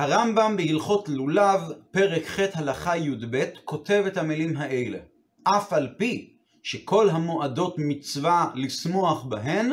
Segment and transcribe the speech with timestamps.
[0.00, 4.98] הרמב"ם בהלכות לולב, פרק ח' הלכה י"ב, כותב את המילים האלה:
[5.44, 6.32] אף על פי
[6.62, 9.72] שכל המועדות מצווה לשמוח בהן,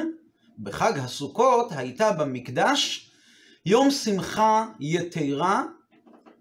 [0.60, 3.12] בחג הסוכות הייתה במקדש
[3.66, 5.64] יום שמחה יתרה,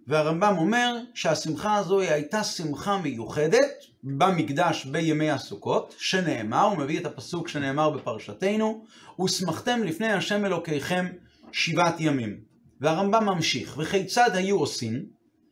[0.07, 3.71] והרמב"ם אומר שהשמחה הזו הייתה שמחה מיוחדת
[4.05, 8.85] במקדש בימי הסוכות, שנאמר, הוא מביא את הפסוק שנאמר בפרשתנו,
[9.25, 11.07] ושמחתם לפני השם אלוקיכם
[11.53, 12.56] שבעת ימים.
[12.81, 15.07] והרמב"ם ממשיך, וכיצד היו עושים?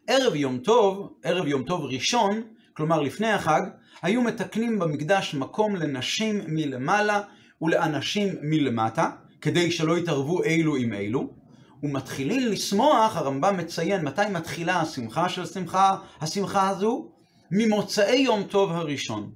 [0.07, 2.43] ערב יום טוב, ערב יום טוב ראשון,
[2.73, 3.63] כלומר לפני החג,
[4.03, 7.21] היו מתקנים במקדש מקום לנשים מלמעלה
[7.63, 9.11] ולאנשים מלמטה,
[9.41, 11.31] כדי שלא יתערבו אלו עם אלו,
[11.83, 17.09] ומתחילים לשמוח, הרמב"ם מציין מתי מתחילה השמחה של שמחה, השמחה הזו,
[17.51, 19.33] ממוצאי יום טוב הראשון.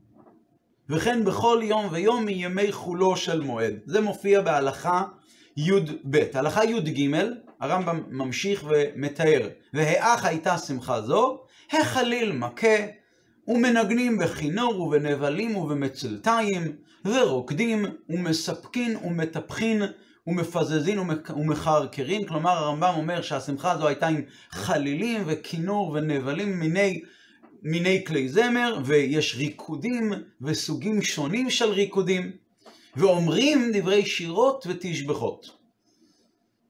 [0.88, 3.74] וכן בכל יום ויום מימי חולו של מועד.
[3.86, 5.04] זה מופיע בהלכה
[5.56, 6.16] י"ב.
[6.34, 7.08] הלכה י"ג,
[7.60, 11.40] הרמב"ם ממשיך ומתאר, והאח הייתה שמחה זו,
[11.72, 12.76] החליל מכה,
[13.48, 19.82] ומנגנים בכינור ובנבלים ובמצלתיים, ורוקדים, ומספקין ומטפחין,
[20.26, 20.98] ומפזזין
[21.36, 22.26] ומחרקרין.
[22.26, 27.00] כלומר, הרמב"ם אומר שהשמחה הזו הייתה עם חלילים וכינור ונבלים מיני,
[27.62, 30.12] מיני כלי זמר, ויש ריקודים
[30.42, 32.32] וסוגים שונים של ריקודים,
[32.96, 35.57] ואומרים דברי שירות ותשבחות.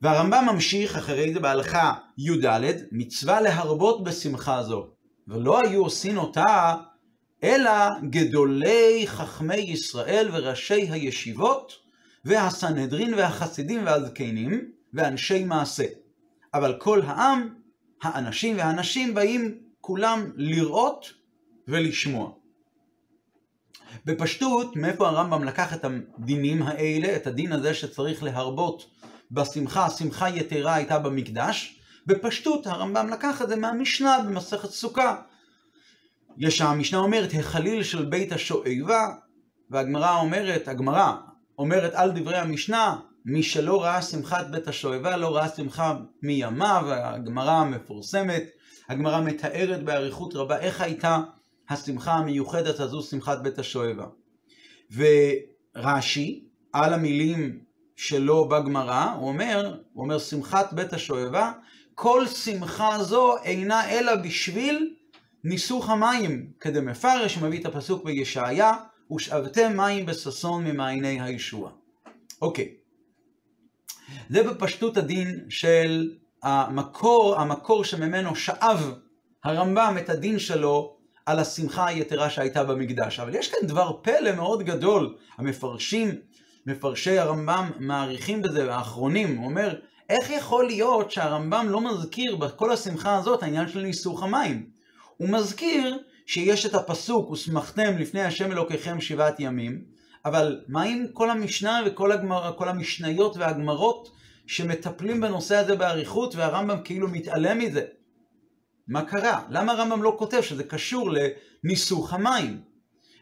[0.02, 4.86] והרמב"ם ממשיך אחרי זה בהלכה י"ד, מצווה להרבות בשמחה זו,
[5.28, 6.74] ולא היו עושים אותה
[7.44, 7.70] אלא
[8.10, 11.72] גדולי חכמי ישראל וראשי הישיבות
[12.24, 15.84] והסנהדרין והחסידים והזקנים ואנשי מעשה.
[16.55, 17.55] אבל כל העם,
[18.02, 21.06] האנשים והנשים באים כולם לראות
[21.68, 22.30] ולשמוע.
[24.05, 28.90] בפשטות, מאיפה הרמב"ם לקח את הדינים האלה, את הדין הזה שצריך להרבות
[29.30, 35.16] בשמחה, שמחה יתרה הייתה במקדש, בפשטות הרמב"ם לקח את זה מהמשנה במסכת סוכה.
[36.39, 39.08] יש המשנה אומרת, החליל של בית השואבה,
[39.70, 41.14] והגמרא אומרת, הגמרא
[41.58, 47.50] אומרת על דברי המשנה, מי שלא ראה שמחת בית השואבה לא ראה שמחה מימיו, הגמרא
[47.50, 48.44] המפורסמת,
[48.88, 51.20] הגמרא מתארת באריכות רבה איך הייתה
[51.68, 54.06] השמחה המיוחדת הזו, שמחת בית השואבה.
[54.92, 57.61] ורש"י, על המילים
[57.98, 61.53] שלו בגמרא, הוא אומר, הוא אומר שמחת בית השואבה,
[61.95, 64.95] כל שמחה זו אינה אלא בשביל
[65.45, 68.73] ניסוך המים, כדמפרש, מביא את הפסוק בישעיה,
[69.14, 71.70] ושאבתם מים בששון ממעייני הישוע.
[72.42, 72.75] אוקיי.
[74.30, 78.92] זה בפשטות הדין של המקור, המקור שממנו שאב
[79.45, 83.20] הרמב"ם את הדין שלו על השמחה היתרה שהייתה במקדש.
[83.20, 85.17] אבל יש כאן דבר פלא מאוד גדול.
[85.39, 86.15] המפרשים
[86.68, 89.74] מפרשי הרמב"ם מעריכים בזה, האחרונים, הוא אומר,
[90.08, 94.70] איך יכול להיות שהרמב"ם לא מזכיר בכל השמחה הזאת העניין של ניסוך המים?
[95.17, 99.84] הוא מזכיר שיש את הפסוק, ושמחתם לפני השם אלוקיכם שבעת ימים,
[100.24, 104.11] אבל מה עם כל המשנה וכל הגמר, כל המשניות והגמרות
[104.46, 107.85] שמטפלים בנושא הזה באריכות והרמב"ם כאילו מתעלם מזה?
[108.89, 109.42] מה קרה?
[109.50, 112.61] למה הרמב"ם לא כותב שזה קשור לניסוך המים?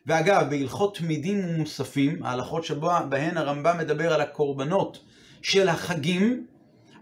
[0.06, 4.98] ואגב, בהלכות תמידים ומוספים, ההלכות שבהן הרמב"ם מדבר על הקורבנות
[5.42, 6.46] של החגים,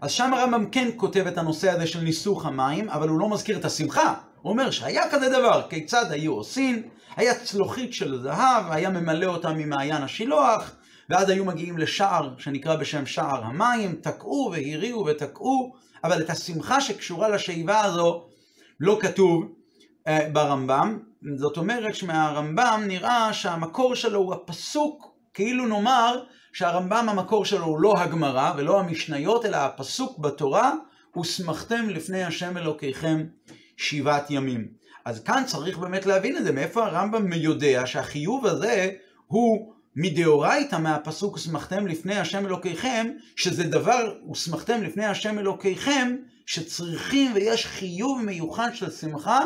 [0.01, 3.57] אז שם הרמב"ם כן כותב את הנושא הזה של ניסוך המים, אבל הוא לא מזכיר
[3.57, 4.13] את השמחה.
[4.41, 6.81] הוא אומר שהיה כזה דבר, כיצד היו עושים,
[7.15, 10.71] היה צלוחית של זהב, היה ממלא אותה ממעיין השילוח,
[11.09, 17.29] ואז היו מגיעים לשער שנקרא בשם שער המים, תקעו והריעו ותקעו, אבל את השמחה שקשורה
[17.29, 18.25] לשאיבה הזו
[18.79, 19.54] לא כתוב
[20.33, 20.99] ברמב"ם,
[21.37, 26.23] זאת אומרת שמהרמב"ם נראה שהמקור שלו הוא הפסוק, כאילו נאמר
[26.53, 30.73] שהרמב"ם המקור שלו הוא לא הגמרא ולא המשניות, אלא הפסוק בתורה,
[31.19, 33.25] ושמחתם לפני השם אלוקיכם
[33.77, 34.67] שבעת ימים.
[35.05, 38.91] אז כאן צריך באמת להבין את זה, מאיפה הרמב"ם יודע שהחיוב הזה
[39.27, 46.15] הוא מדאורייתא מהפסוק ושמחתם לפני השם אלוקיכם, שזה דבר, ושמחתם לפני השם אלוקיכם,
[46.45, 49.45] שצריכים ויש חיוב מיוחד של שמחה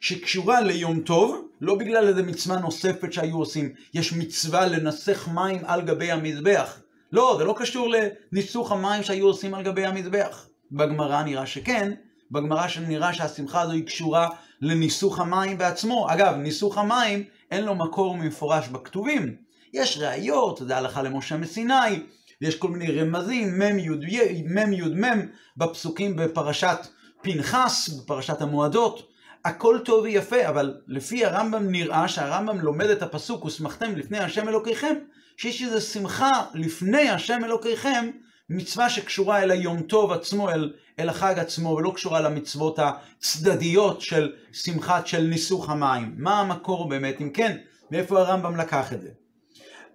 [0.00, 5.80] שקשורה ליום טוב, לא בגלל איזה מצווה נוספת שהיו עושים, יש מצווה לנסח מים על
[5.82, 6.80] גבי המזבח.
[7.12, 10.46] לא, זה לא קשור לניסוך המים שהיו עושים על גבי המזבח.
[10.72, 11.92] בגמרא נראה שכן,
[12.30, 14.28] בגמרא נראה שהשמחה הזו היא קשורה
[14.60, 16.06] לניסוך המים בעצמו.
[16.10, 19.36] אגב, ניסוך המים אין לו מקור מפורש בכתובים.
[19.72, 22.02] יש ראיות, זה הלכה למשה מסיני,
[22.40, 25.26] יש כל מיני רמזים, מ' י' מ'
[25.56, 26.78] בפסוקים בפרשת
[27.22, 29.09] פנחס, בפרשת המועדות.
[29.44, 34.94] הכל טוב ויפה, אבל לפי הרמב"ם נראה שהרמב"ם לומד את הפסוק ושמחתם לפני השם אלוקיכם,
[35.36, 38.10] שיש איזו שמחה לפני השם אלוקיכם
[38.50, 44.32] מצווה שקשורה אל היום טוב עצמו, אל, אל החג עצמו, ולא קשורה למצוות הצדדיות של
[44.52, 46.14] שמחת, של ניסוך המים.
[46.16, 47.56] מה המקור באמת, אם כן,
[47.90, 49.08] מאיפה הרמב"ם לקח את זה?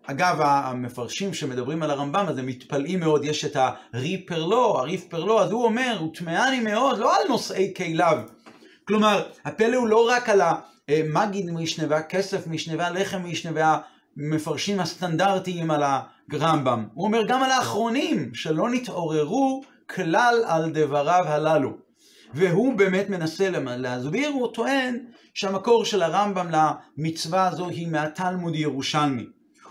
[0.08, 3.58] אגב, המפרשים שמדברים על הרמב"ם, אז הם מתפלאים מאוד, יש את
[3.94, 8.18] הרי פרלו, הריף פרלו, אז הוא אומר, הוא טמאני מאוד, לא על נושאי כליו.
[8.88, 10.42] כלומר, הפלא הוא לא רק על
[10.88, 13.78] המגיד משנבה, כסף משנבה, לחם משנבה,
[14.18, 15.84] המפרשים הסטנדרטיים על
[16.32, 16.88] הרמב"ם.
[16.94, 21.78] הוא אומר גם על האחרונים, שלא נתעוררו כלל על דבריו הללו.
[22.34, 25.00] והוא באמת מנסה להסביר, הוא טוען
[25.34, 29.26] שהמקור של הרמב"ם למצווה הזו היא מהתלמוד ירושלמי.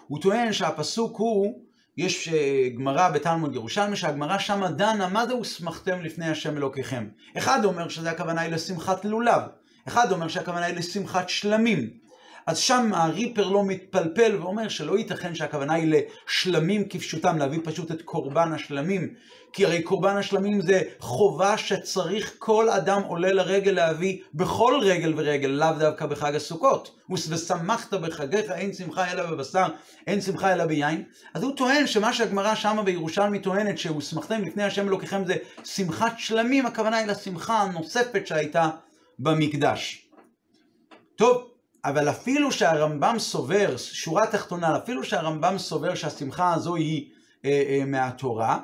[0.06, 1.63] הוא טוען שהפסוק הוא,
[1.96, 7.08] יש אה, גמרא בתלמוד ירושלמי, שהגמרא שמה דנה, מה זה הוסמכתם לפני השם אלוקיכם?
[7.38, 9.42] אחד אומר שזה הכוונה היא לשמחת לולב,
[9.88, 11.90] אחד אומר שהכוונה היא לשמחת שלמים.
[12.46, 18.02] אז שם הריפר לא מתפלפל ואומר שלא ייתכן שהכוונה היא לשלמים כפשוטם, להביא פשוט את
[18.02, 19.14] קורבן השלמים.
[19.52, 25.48] כי הרי קורבן השלמים זה חובה שצריך כל אדם עולה לרגל להביא בכל רגל ורגל,
[25.48, 26.98] לאו דווקא בחג הסוכות.
[27.10, 29.66] ושמחת בחגיך, אין שמחה אלא בבשר,
[30.06, 31.04] אין שמחה אלא ביין.
[31.34, 36.66] אז הוא טוען שמה שהגמרא שמה בירושלמי טוענת שהוסמכתם לפני השם אלוקיכם זה שמחת שלמים,
[36.66, 38.70] הכוונה היא לשמחה הנוספת שהייתה
[39.18, 40.08] במקדש.
[41.16, 41.53] טוב,
[41.84, 47.10] אבל אפילו שהרמב"ם סובר, שורה תחתונה, אפילו שהרמב"ם סובר שהשמחה הזו היא
[47.44, 48.60] אה, אה, מהתורה,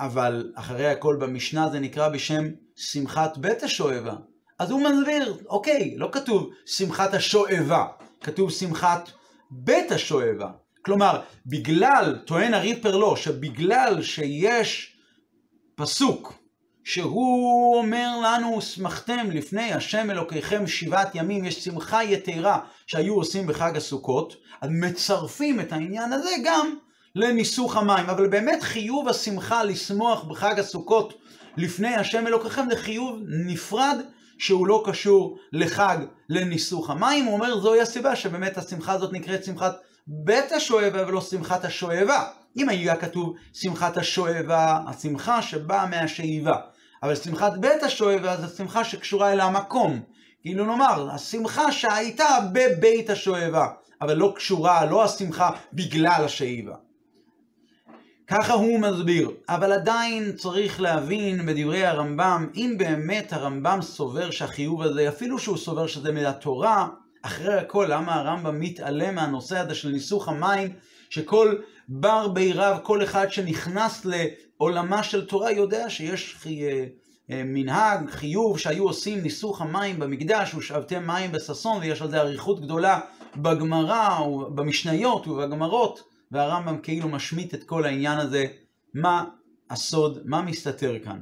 [0.00, 2.44] אבל אחרי הכל במשנה זה נקרא בשם
[2.76, 4.14] שמחת בית השואבה.
[4.58, 7.86] אז הוא מסביר, אוקיי, לא כתוב שמחת השואבה,
[8.20, 9.10] כתוב שמחת
[9.50, 10.50] בית השואבה.
[10.84, 14.96] כלומר, בגלל, טוען הריפר לא, שבגלל שיש
[15.74, 16.34] פסוק
[16.86, 23.76] שהוא אומר לנו, הוסמכתם לפני השם אלוקיכם שבעת ימים, יש שמחה יתרה שהיו עושים בחג
[23.76, 26.74] הסוכות, אז מצרפים את העניין הזה גם
[27.14, 28.10] לניסוך המים.
[28.10, 31.14] אבל באמת חיוב השמחה לשמוח בחג הסוכות
[31.56, 33.98] לפני השם אלוקיכם זה חיוב נפרד
[34.38, 35.98] שהוא לא קשור לחג
[36.28, 37.24] לניסוך המים.
[37.24, 42.24] הוא אומר זוהי הסיבה שבאמת השמחה הזאת נקראת שמחת בית השואבה ולא שמחת השואבה.
[42.56, 46.56] אם היה כתוב שמחת השואבה, השמחה שבאה מהשאיבה.
[47.02, 50.00] אבל שמחת בית השואבה זו שמחה שקשורה אל המקום.
[50.40, 53.68] כאילו נאמר, השמחה שהייתה בבית השואבה,
[54.00, 56.74] אבל לא קשורה, לא השמחה בגלל השאיבה.
[58.26, 65.08] ככה הוא מסביר, אבל עדיין צריך להבין בדברי הרמב"ם, אם באמת הרמב"ם סובר שהחיוב הזה,
[65.08, 66.88] אפילו שהוא סובר שזה מהתורה,
[67.22, 70.72] אחרי הכל, למה הרמב"ם מתעלם מהנושא הזה של ניסוך המים,
[71.10, 71.56] שכל
[71.88, 74.04] בר בירב, כל אחד שנכנס
[74.60, 76.64] לעולמה של תורה יודע שיש חי...
[76.64, 76.86] אה,
[77.30, 82.60] אה, מנהג, חיוב, שהיו עושים ניסוך המים במקדש, ושאבתם מים בששון, ויש על זה אריכות
[82.60, 83.00] גדולה
[83.36, 84.18] בגמרא,
[84.54, 88.46] במשניות ובגמרות, והרמב"ם כאילו משמיט את כל העניין הזה,
[88.94, 89.24] מה
[89.70, 91.20] הסוד, מה מסתתר כאן.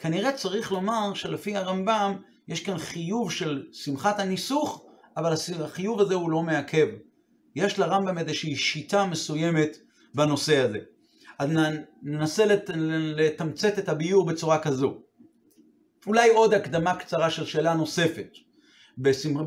[0.00, 2.16] כנראה צריך לומר שלפי הרמב"ם
[2.48, 4.84] יש כאן חיוב של שמחת הניסוך,
[5.16, 5.32] אבל
[5.64, 6.86] החיוב הזה הוא לא מעכב.
[7.56, 9.76] יש לרמב"ם איזושהי שיטה מסוימת
[10.14, 10.78] בנושא הזה.
[11.38, 11.50] אז
[12.02, 12.70] ננסה לת...
[13.16, 14.98] לתמצת את הביור בצורה כזו.
[16.06, 18.36] אולי עוד הקדמה קצרה של שאלה נוספת.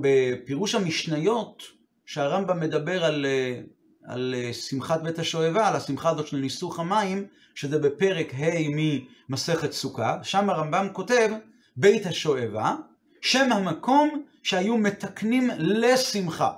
[0.02, 1.64] בפירוש המשניות,
[2.06, 3.26] שהרמב"ם מדבר על,
[4.04, 8.70] על שמחת בית השואבה, על השמחה הזאת של ניסוך המים, שזה בפרק ה'
[9.30, 11.30] ממסכת סוכה, שם הרמב"ם כותב,
[11.78, 12.76] בית השואבה,
[13.22, 16.52] שם המקום שהיו מתקנים לשמחה,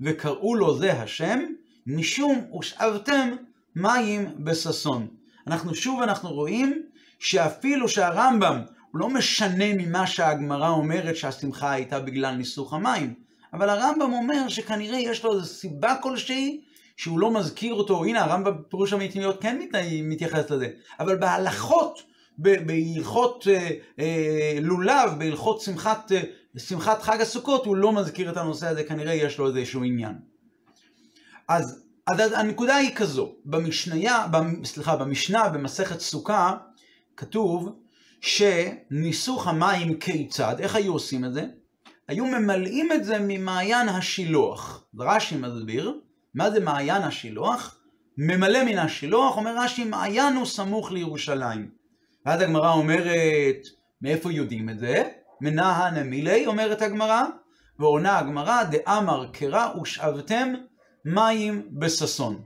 [0.00, 1.40] וקראו לו זה השם,
[1.86, 3.30] משום ושאבתם
[3.76, 5.06] מים בששון.
[5.46, 6.82] אנחנו שוב אנחנו רואים
[7.18, 8.60] שאפילו שהרמב"ם
[8.90, 13.14] הוא לא משנה ממה שהגמרא אומרת שהשמחה הייתה בגלל ניסוך המים,
[13.52, 16.60] אבל הרמב"ם אומר שכנראה יש לו איזו סיבה כלשהי
[16.96, 19.60] שהוא לא מזכיר אותו, הנה הרמב"ם בפירוש המתניות כן
[20.02, 20.68] מתייחס לזה,
[21.00, 22.02] אבל בהלכות,
[22.38, 26.22] בהלכות אה, אה, לולב, בהלכות שמחת, אה,
[26.56, 30.14] שמחת חג הסוכות, הוא לא מזכיר את הנושא הזה, כנראה יש לו איזשהו עניין.
[31.48, 34.26] אז אז הנקודה היא כזו, במשניה,
[34.64, 36.56] סליחה, במשנה במסכת סוכה
[37.16, 37.78] כתוב
[38.20, 41.44] שניסוך המים כיצד, איך היו עושים את זה?
[42.08, 44.84] היו ממלאים את זה ממעיין השילוח.
[44.98, 45.94] רש"י מסביר,
[46.34, 47.78] מה זה מעיין השילוח?
[48.18, 51.70] ממלא מן השילוח, אומר רש"י, מעיין הוא סמוך לירושלים.
[52.26, 53.66] ואז הגמרא אומרת,
[54.02, 55.02] מאיפה יודעים את זה?
[55.40, 57.22] מנהן אמילי, אומרת הגמרא,
[57.78, 60.52] ועונה הגמרא, דאמר קרא ושאבתם
[61.04, 62.42] מים בששון.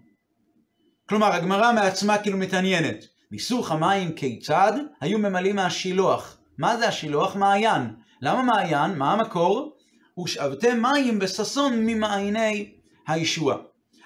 [1.09, 3.05] כלומר, הגמרא מעצמה כאילו מתעניינת.
[3.31, 6.39] ניסוך המים כיצד היו ממלאים מהשילוח.
[6.59, 7.37] מה זה השילוח?
[7.37, 7.83] מעיין.
[8.23, 8.99] למה מעיין?
[8.99, 9.77] מה המקור?
[10.25, 12.73] ושאבתם מים בששון ממעייני
[13.09, 13.57] הישוע.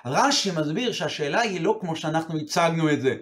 [0.06, 3.16] רש"י מסביר שהשאלה היא לא כמו שאנחנו הצגנו את זה,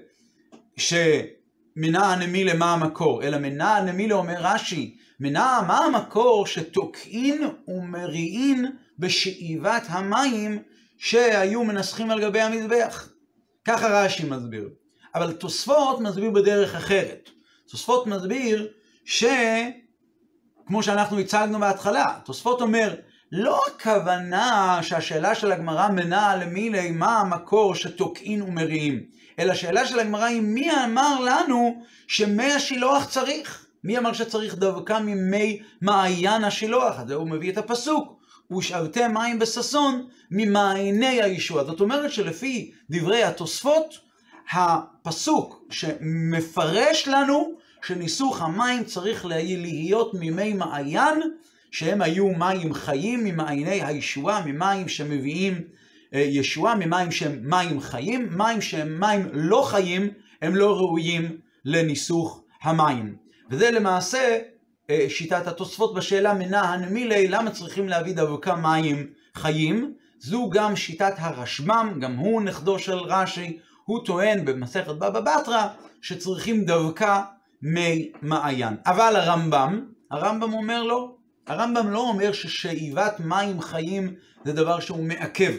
[0.76, 8.66] שמנע נמילה מה המקור, אלא מנע נמילה אומר רש"י, מנע מה המקור שתוקעין ומריעין
[8.98, 10.62] בשאיבת המים
[10.98, 13.08] שהיו מנסחים על גבי המזבח.
[13.64, 14.68] ככה רש"י מסביר.
[15.14, 17.30] אבל תוספות מסביר בדרך אחרת.
[17.70, 18.68] תוספות מסביר
[19.04, 19.24] ש...
[20.66, 22.94] כמו שאנחנו הצגנו בהתחלה, תוספות אומר,
[23.32, 29.04] לא הכוונה שהשאלה של הגמרא מנע למילי מה המקור שתוקעין ומריעים,
[29.38, 33.66] אלא השאלה של הגמרא היא מי אמר לנו שמי השילוח צריך?
[33.84, 37.00] מי אמר שצריך דווקא ממי מעיין השילוח?
[37.00, 38.17] אז הוא מביא את הפסוק.
[38.56, 41.64] ושאבתם מים בששון ממעייני הישוע.
[41.64, 43.98] זאת אומרת שלפי דברי התוספות,
[44.52, 47.52] הפסוק שמפרש לנו
[47.86, 51.20] שניסוך המים צריך להיות ממי מעיין,
[51.70, 55.64] שהם היו מים חיים ממעייני הישועה, ממים שמביאים
[56.14, 60.10] אה, ישועה, ממים שהם מים חיים, מים שהם מים לא חיים,
[60.42, 63.16] הם לא ראויים לניסוך המים.
[63.50, 64.38] וזה למעשה
[65.08, 69.94] שיטת התוספות בשאלה מנהן מילי, למה צריכים להביא דווקא מים חיים?
[70.18, 75.68] זו גם שיטת הרשב"ם, גם הוא נכדו של רש"י, הוא טוען במסכת בבא בתרא
[76.02, 77.20] שצריכים דווקא
[77.62, 78.76] מי מעיין.
[78.86, 81.14] אבל הרמב"ם, הרמב"ם אומר לא.
[81.46, 84.14] הרמב"ם לא אומר ששאיבת מים חיים
[84.44, 85.52] זה דבר שהוא מעכב,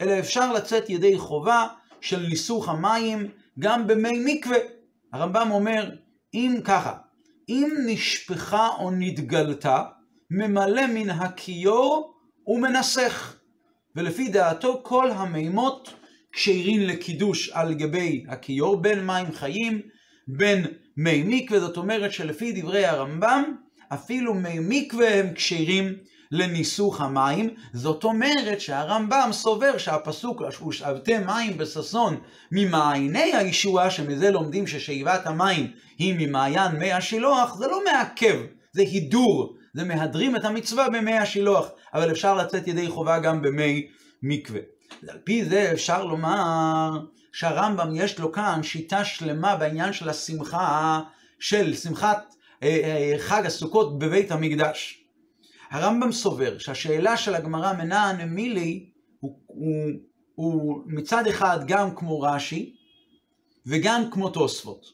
[0.00, 1.66] אלא אפשר לצאת ידי חובה
[2.00, 4.58] של ניסוך המים גם במי מקווה.
[5.12, 5.90] הרמב"ם אומר,
[6.34, 6.92] אם ככה,
[7.50, 9.82] אם נשפכה או נתגלתה,
[10.30, 12.14] ממלא מן הכיור
[12.46, 13.36] ומנסך.
[13.96, 15.94] ולפי דעתו כל המימות
[16.32, 19.80] כשירים לקידוש על גבי הכיור, בין מים חיים,
[20.28, 20.66] בין
[20.96, 23.54] מי מקווה, זאת אומרת שלפי דברי הרמב"ם,
[23.88, 25.94] אפילו מי מקווה הם כשירים
[26.32, 32.20] לניסוך המים, זאת אומרת שהרמב"ם סובר שהפסוק ושאבתם מים בששון
[32.52, 38.36] ממעייני הישועה, שמזה לומדים ששאיבת המים היא ממעיין מי השילוח, זה לא מעכב,
[38.72, 43.86] זה הידור, זה מהדרים את המצווה במי השילוח, אבל אפשר לצאת ידי חובה גם במי
[44.22, 44.60] מקווה.
[45.08, 46.90] על פי זה אפשר לומר
[47.32, 51.00] שהרמב"ם יש לו כאן שיטה שלמה בעניין של השמחה,
[51.40, 54.99] של שמחת אה, אה, חג הסוכות בבית המקדש.
[55.70, 59.90] הרמב"ם סובר שהשאלה של הגמרא מנען מילי הוא, הוא,
[60.34, 62.74] הוא מצד אחד גם כמו רש"י
[63.66, 64.86] וגם כמו תוספות.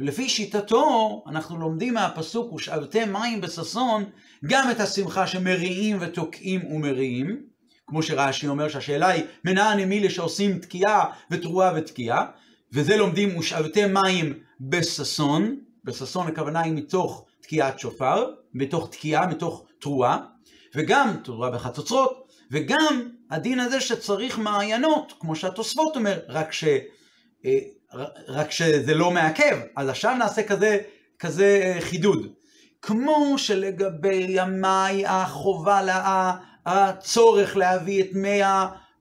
[0.00, 4.04] ולפי שיטתו אנחנו לומדים מהפסוק ושאבתם מים בששון
[4.44, 7.42] גם את השמחה שמריעים ותוקעים ומריעים
[7.86, 12.26] כמו שרש"י אומר שהשאלה היא מנען מילי שעושים תקיעה ותרועה ותקיעה
[12.72, 20.18] וזה לומדים ושאבתם מים בששון בששון הכוונה היא מתוך תקיעת שופר, מתוך תקיעה, מתוך תרועה,
[20.74, 26.64] וגם תרועה בחצוצרות, וגם הדין הזה שצריך מעיינות, כמו שהתוספות אומר, רק, ש,
[27.44, 27.58] אה,
[28.28, 29.58] רק שזה לא מעכב.
[29.76, 30.78] אז עכשיו נעשה כזה,
[31.18, 32.26] כזה אה, חידוד.
[32.82, 36.36] כמו שלגבי המאי החובה, לה,
[36.66, 38.40] הצורך להביא את מי,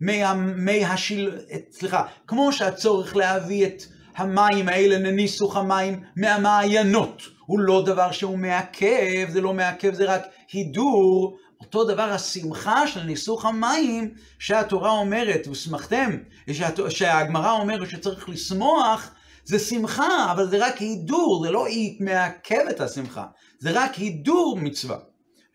[0.01, 0.23] מי,
[0.55, 1.39] מי השיל...
[1.71, 3.83] סליחה, כמו שהצורך להביא את
[4.17, 7.21] המים האלה לניסוך המים מהמעיינות.
[7.45, 11.37] הוא לא דבר שהוא מעכב, זה לא מעכב, זה רק הידור.
[11.61, 16.17] אותו דבר השמחה של ניסוך המים שהתורה אומרת, ושמחתם,
[16.89, 19.11] שהגמרא אומרת שצריך לשמוח,
[19.45, 21.65] זה שמחה, אבל זה רק הידור, זה לא
[21.99, 23.25] מעכב את השמחה,
[23.59, 24.97] זה רק הידור מצווה.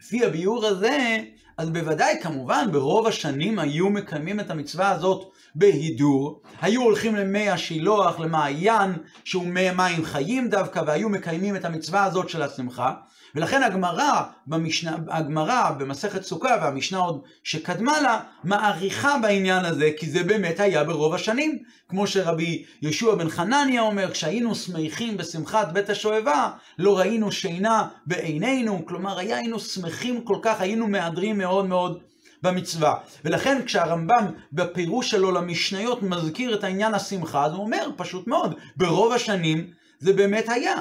[0.01, 1.19] לפי הביאור הזה,
[1.59, 8.21] אז בוודאי, כמובן, ברוב השנים היו מקיימים את המצווה הזאת בהידור, היו הולכים למי השילוח,
[8.21, 8.93] למעיין,
[9.25, 12.93] שהוא מי מים חיים דווקא, והיו מקיימים את המצווה הזאת של השמחה,
[13.35, 20.25] ולכן הגמרא, במשנה, הגמרא במסכת סוכה והמשנה עוד שקדמה לה, מעריכה בעניין הזה, כי זה
[20.25, 21.59] באמת היה ברוב השנים.
[21.89, 28.87] כמו שרבי ישוע בן חנניה אומר, כשהיינו שמחים בשמחת בית השואבה, לא ראינו שינה בעינינו,
[28.87, 32.01] כלומר היינו שמחים כל כך, היינו מהדרים מאוד מאוד
[32.43, 32.95] במצווה.
[33.25, 39.13] ולכן כשהרמב"ם בפירוש שלו למשניות מזכיר את העניין השמחה, אז הוא אומר פשוט מאוד, ברוב
[39.13, 40.75] השנים זה באמת היה.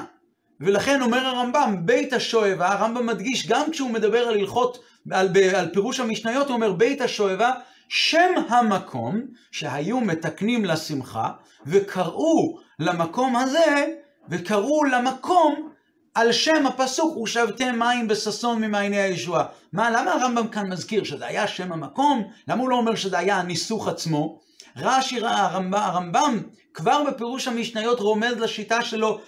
[0.60, 4.78] ולכן אומר הרמב"ם, בית השואבה, הרמב"ם מדגיש גם כשהוא מדבר על הלכות,
[5.10, 7.50] על, על פירוש המשניות, הוא אומר בית השואבה,
[7.88, 11.30] שם המקום שהיו מתקנים לשמחה,
[11.66, 13.86] וקראו למקום הזה,
[14.28, 15.71] וקראו למקום
[16.14, 19.44] על שם הפסוק, ושבתם מים בששון ממעייני הישועה.
[19.72, 22.24] מה, למה הרמב"ם כאן מזכיר שזה היה שם המקום?
[22.48, 24.40] למה הוא לא אומר שזה היה הניסוך עצמו?
[24.76, 26.42] רש"י, הרמב"ם, הרמב"ם
[26.74, 29.20] כבר בפירוש המשניות רומז לשיטה שלו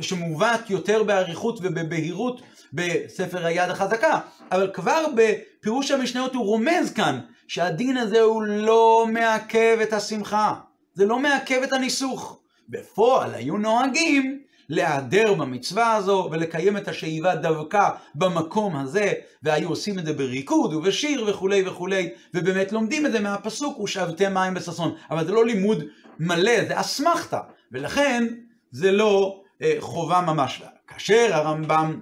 [0.00, 2.40] שמובאת יותר באריכות ובבהירות
[2.72, 4.20] בספר היד החזקה,
[4.52, 10.54] אבל כבר בפירוש המשניות הוא רומז כאן שהדין הזה הוא לא מעכב את השמחה,
[10.94, 12.38] זה לא מעכב את הניסוך.
[12.68, 20.06] בפועל היו נוהגים להיעדר במצווה הזו ולקיים את השאיבה דווקא במקום הזה, והיו עושים את
[20.06, 24.94] זה בריקוד ובשיר וכולי וכולי, ובאמת לומדים את זה מהפסוק ושאבתם מים בששון.
[25.10, 25.84] אבל זה לא לימוד
[26.18, 27.40] מלא, זה אסמכתה,
[27.72, 28.26] ולכן
[28.70, 30.62] זה לא אה, חובה ממש.
[30.86, 32.00] כאשר הרמב"ם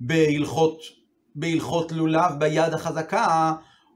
[0.00, 0.80] בהלכות,
[1.34, 3.52] בהלכות לולב ביד החזקה,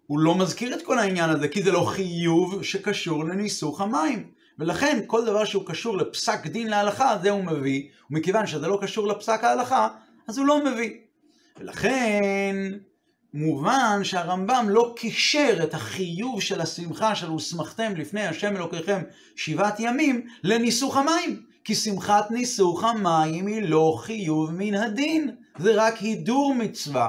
[0.06, 4.35] הוא לא מזכיר את כל העניין הזה, כי זה לא חיוב שקשור לניסוך המים.
[4.58, 9.08] ולכן כל דבר שהוא קשור לפסק דין להלכה, זה הוא מביא, ומכיוון שזה לא קשור
[9.08, 9.88] לפסק ההלכה,
[10.28, 10.90] אז הוא לא מביא.
[11.58, 12.56] ולכן
[13.34, 19.02] מובן שהרמב"ם לא קישר את החיוב של השמחה של ושמחתם לפני השם אלוקיכם
[19.36, 21.42] שבעת ימים לניסוך המים.
[21.64, 27.08] כי שמחת ניסוך המים היא לא חיוב מן הדין, זה רק הידור מצווה.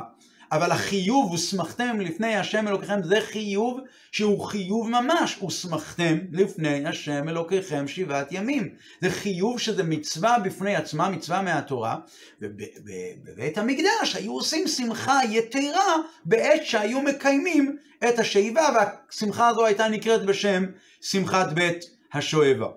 [0.51, 3.80] אבל החיוב, ושמחתם לפני השם אלוקיכם, זה חיוב
[4.12, 5.44] שהוא חיוב ממש.
[5.44, 8.70] ושמחתם לפני השם אלוקיכם שבעת ימים.
[9.01, 11.96] זה חיוב שזה מצווה בפני עצמה, מצווה מהתורה.
[12.42, 17.77] ובבית המקדש היו עושים שמחה יתרה בעת שהיו מקיימים
[18.10, 20.66] את השאיבה, והשמחה הזו הייתה נקראת בשם
[21.01, 22.68] שמחת בית השואבה.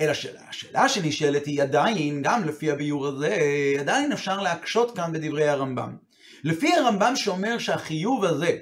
[0.00, 3.36] אלא השאלה, השאלה שנשאלת היא עדיין, גם לפי הביור הזה,
[3.80, 6.09] עדיין אפשר להקשות כאן בדברי הרמב"ם.
[6.44, 8.58] לפי הרמב"ם שאומר שהחיוב הזה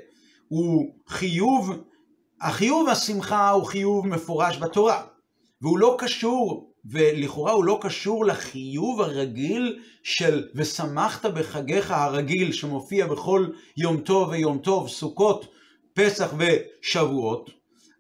[0.49, 1.71] הוא חיוב,
[2.41, 5.03] החיוב השמחה הוא חיוב מפורש בתורה,
[5.63, 13.47] והוא לא קשור, ולכאורה הוא לא קשור לחיוב הרגיל של ושמחת בחגיך הרגיל שמופיע בכל
[13.77, 15.47] יום טוב ויום טוב, סוכות,
[15.95, 17.58] פסח ושבועות.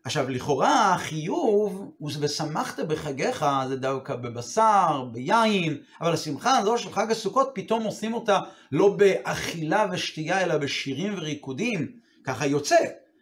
[0.08, 7.10] עכשיו, לכאורה החיוב הוא ושמחת בחגיך זה דווקא בבשר, ביין, אבל השמחה הזו של חג
[7.10, 8.40] הסוכות פתאום עושים אותה
[8.72, 11.92] לא באכילה ושתייה, אלא בשירים וריקודים,
[12.24, 12.76] ככה יוצא.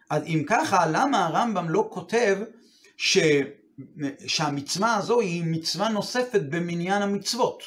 [0.09, 2.37] אז אם ככה, למה הרמב"ם לא כותב
[2.97, 3.17] ש...
[4.27, 7.63] שהמצווה הזו היא מצווה נוספת במניין המצוות?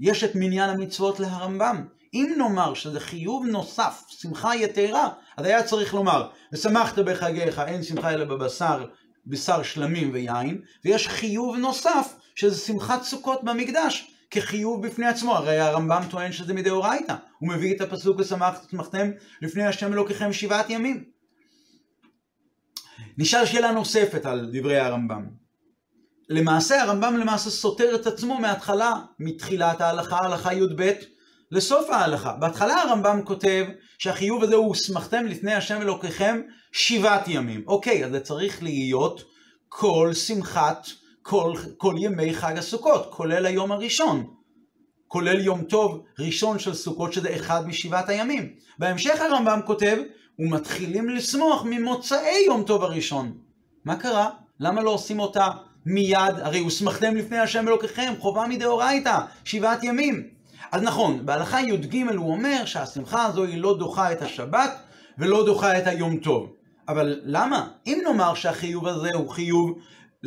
[0.00, 1.86] יש את מניין המצוות להרמב"ם.
[2.14, 8.10] אם נאמר שזה חיוב נוסף, שמחה יתרה, אז היה צריך לומר, ושמחת בחגיך, אין שמחה
[8.12, 8.86] אלא בבשר,
[9.26, 15.36] בשר שלמים ויין, ויש חיוב נוסף, שזה שמחת סוכות במקדש, כחיוב בפני עצמו.
[15.36, 17.14] הרי הרמב"ם טוען שזה מדאורייתא.
[17.38, 19.10] הוא מביא את הפסוק ושמחתם
[19.42, 21.04] לפני השם אלוקיכם שבעת ימים.
[23.18, 25.26] נשאל שאלה נוספת על דברי הרמב"ם.
[26.28, 30.92] למעשה הרמב"ם למעשה סותר את עצמו מההתחלה, מתחילת ההלכה, הלכה י"ב,
[31.54, 32.32] לסוף ההלכה.
[32.32, 33.66] בהתחלה הרמב"ם כותב
[33.98, 36.40] שהחיוב הזה הוא שמחתם לפני השם אלוקיכם
[36.72, 37.64] שבעת ימים.
[37.66, 39.24] אוקיי, אז זה צריך להיות
[39.68, 40.86] כל שמחת,
[41.22, 44.26] כל, כל ימי חג הסוכות, כולל היום הראשון.
[45.08, 48.52] כולל יום טוב ראשון של סוכות שזה אחד משבעת הימים.
[48.78, 49.98] בהמשך הרמב"ם כותב,
[50.38, 53.38] ומתחילים לשמוח ממוצאי יום טוב הראשון.
[53.84, 54.30] מה קרה?
[54.60, 55.48] למה לא עושים אותה
[55.86, 56.34] מיד?
[56.42, 60.33] הרי הוסמכתם לפני השם אלוקיכם, חובה מדאורייתא, שבעת ימים.
[60.74, 64.70] אז נכון, בהלכה י"ג הוא אומר שהשמחה הזו היא לא דוחה את השבת
[65.18, 66.52] ולא דוחה את היום טוב.
[66.88, 67.68] אבל למה?
[67.86, 69.78] אם נאמר שהחיוב הזה הוא חיוב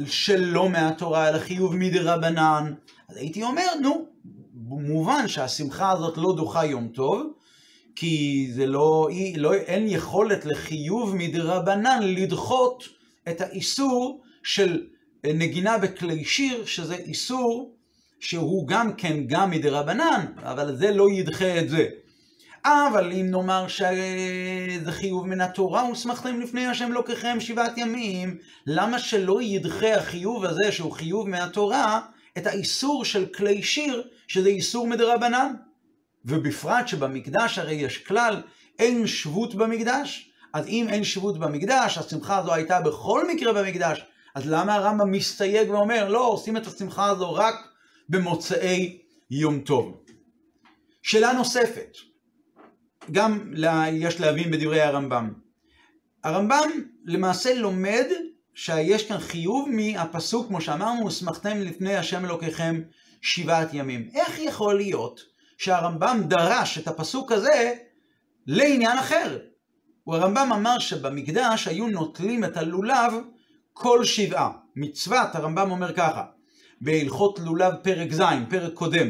[0.06, 2.74] שלא מהתורה, אלא חיוב מדרבנן,
[3.10, 4.06] אז הייתי אומר, נו,
[4.64, 7.24] מובן שהשמחה הזאת לא דוחה יום טוב,
[7.96, 12.84] כי זה לא, היא, לא, אין יכולת לחיוב מדרבנן לדחות
[13.30, 14.82] את האיסור של
[15.26, 17.77] נגינה בכלי שיר, שזה איסור
[18.20, 21.88] שהוא גם כן גם מדרבנן, אבל זה לא ידחה את זה.
[22.66, 29.42] אבל אם נאמר שזה חיוב מן התורה, ושמחתם לפני השם לוקחם שבעת ימים, למה שלא
[29.42, 32.00] ידחה החיוב הזה, שהוא חיוב מהתורה,
[32.38, 35.54] את האיסור של כלי שיר, שזה איסור מדרבנן?
[36.26, 38.42] ובפרט שבמקדש הרי יש כלל,
[38.80, 40.32] אין שבות במקדש.
[40.54, 44.04] אז אם אין שבות במקדש, השמחה הזו הייתה בכל מקרה במקדש,
[44.36, 47.56] אז למה הרמב"ם מסתייג ואומר, לא, עושים את השמחה הזו רק
[48.10, 48.98] במוצאי
[49.32, 50.04] יום טוב.
[51.04, 51.98] שאלה נוספת,
[53.12, 53.54] גם
[53.91, 55.34] יש להבין בדברי הרמב"ם.
[56.24, 56.70] הרמב"ם
[57.06, 58.06] למעשה לומד
[58.54, 62.82] שיש כאן חיוב מהפסוק, כמו שאמרנו, ושמחתם לפני השם אלוקיכם
[63.22, 64.10] שבעת ימים.
[64.15, 65.22] איך יכול להיות
[65.58, 67.74] שהרמב"ם דרש את הפסוק הזה
[68.48, 69.39] לעניין אחר?
[70.08, 73.13] הרמב"ם אמר שבמקדש היו נוטלים את הלולב
[73.74, 74.52] כל שבעה.
[74.76, 76.26] מצוות, הרמב"ם אומר ככה,
[76.82, 79.08] בהלכות לולב פרק ז', פרק קודם.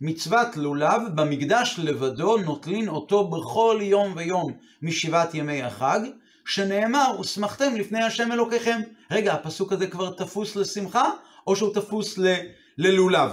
[0.00, 6.00] מצוות לולב במקדש לבדו נוטלין אותו בכל יום ויום משבעת ימי החג,
[6.46, 8.80] שנאמר, ושמחתם לפני השם אלוקיכם.
[9.10, 11.10] רגע, הפסוק הזה כבר תפוס לשמחה,
[11.46, 12.34] או שהוא תפוס ל...
[12.78, 13.30] ללולב?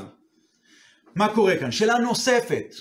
[1.16, 1.72] מה קורה כאן?
[1.72, 2.76] שאלה נוספת.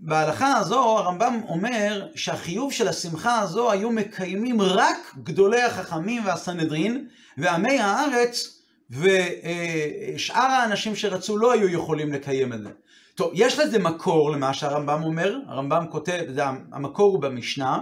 [0.00, 7.78] בהלכה הזו הרמב"ם אומר שהחיוב של השמחה הזו היו מקיימים רק גדולי החכמים והסנהדרין ועמי
[7.78, 8.59] הארץ
[8.90, 12.70] ושאר האנשים שרצו לא היו יכולים לקיים את זה.
[13.14, 17.78] טוב, יש לזה מקור למה שהרמב"ם אומר, הרמב"ם כותב, זה, המקור הוא במשנה,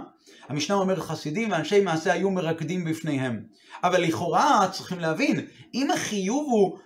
[0.49, 3.39] המשנה אומר חסידים ואנשי מעשה היו מרקדים בפניהם.
[3.83, 6.77] אבל לכאורה צריכים להבין, אם החיוב הוא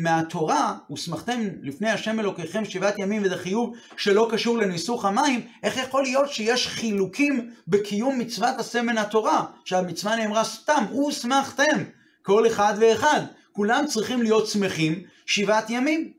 [0.00, 6.02] מהתורה, ושמחתם לפני השם אלוקיכם שבעת ימים, וזה חיוב שלא קשור לניסוך המים, איך יכול
[6.02, 11.84] להיות שיש חילוקים בקיום מצוות עשה מן התורה, שהמצווה נאמרה סתם, ושמחתם,
[12.22, 13.20] כל אחד ואחד.
[13.52, 16.12] כולם צריכים להיות שמחים שבעת ימים.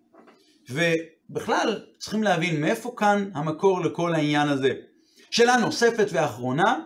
[0.70, 4.74] ובכלל, צריכים להבין מאיפה כאן המקור לכל העניין הזה.
[5.32, 6.80] שאלה נוספת ואחרונה,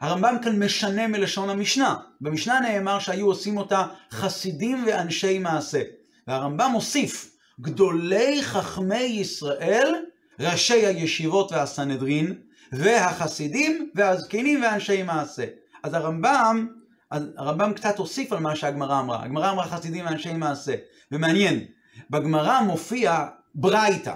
[0.00, 1.96] הרמב"ם כאן משנה מלשון המשנה.
[2.20, 5.82] במשנה נאמר שהיו עושים אותה חסידים ואנשי מעשה.
[6.26, 9.94] והרמב"ם מוסיף, גדולי חכמי ישראל,
[10.40, 12.34] ראשי הישיבות והסנהדרין,
[12.72, 15.44] והחסידים והזקנים ואנשי מעשה.
[15.82, 16.66] אז הרמב"ם,
[17.10, 19.24] הרמב"ם קצת הוסיף על מה שהגמרא אמרה.
[19.24, 20.74] הגמרא אמרה חסידים ואנשי מעשה.
[21.12, 21.64] ומעניין,
[22.10, 24.14] בגמרא מופיע ברייתא.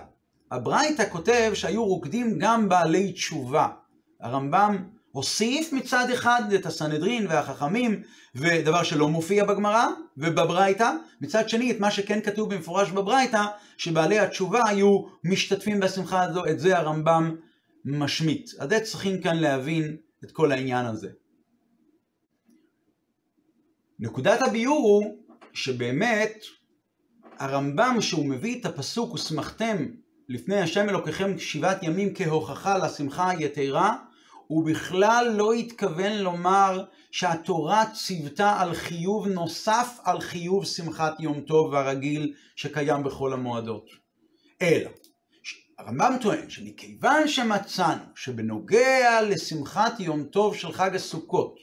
[0.50, 3.68] הברייתא כותב שהיו רוקדים גם בעלי תשובה.
[4.20, 8.02] הרמב"ם הוסיף מצד אחד את הסנהדרין והחכמים,
[8.34, 13.44] ודבר שלא מופיע בגמרא ובברייתא, מצד שני את מה שכן כתוב במפורש בברייתא,
[13.76, 17.36] שבעלי התשובה היו משתתפים בשמחה הזו, את זה הרמב"ם
[17.84, 18.50] משמיט.
[18.58, 21.08] אז זה צריכים כאן להבין את כל העניין הזה.
[23.98, 25.18] נקודת הביאור הוא
[25.52, 26.44] שבאמת
[27.38, 29.86] הרמב"ם שהוא מביא את הפסוק ושמחתם
[30.28, 33.96] לפני השם אלוקיכם שבעת ימים כהוכחה לשמחה היתרה
[34.46, 41.74] הוא בכלל לא התכוון לומר שהתורה ציוותה על חיוב נוסף על חיוב שמחת יום טוב
[41.74, 43.86] הרגיל שקיים בכל המועדות.
[44.62, 44.90] אלא,
[45.78, 51.56] הרמב"ם טוען שמכיוון שמצאנו שבנוגע לשמחת יום טוב של חג הסוכות,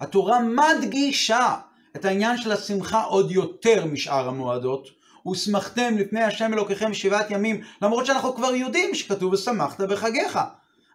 [0.00, 1.54] התורה מדגישה
[1.96, 4.88] את העניין של השמחה עוד יותר משאר המועדות,
[5.32, 10.38] ושמחתם לפני השם אלוקיכם שבעת ימים, למרות שאנחנו כבר יודעים שכתוב ושמחת בחגיך.